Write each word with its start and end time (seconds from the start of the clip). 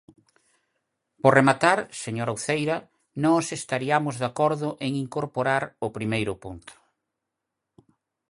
Por 1.21 1.31
rematar, 1.39 1.79
señora 2.03 2.35
Uceira, 2.37 2.77
nós 3.25 3.45
estariamos 3.59 4.15
de 4.21 4.25
acordo 4.31 4.69
en 4.85 4.91
incorporar 5.05 5.63
o 5.85 5.87
primeiro 5.97 6.33
punto. 6.43 6.73